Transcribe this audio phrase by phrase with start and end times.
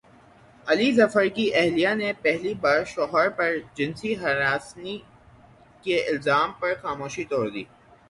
[0.67, 4.97] علی ظفر کی اہلیہ نے پہلی بار شوہر پرجنسی ہراسانی
[5.83, 7.63] کے الزام پر خاموشی توڑ دی